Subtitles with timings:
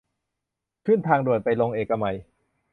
[0.85, 2.15] ขึ้นทางด่วนไปลงเอกมัย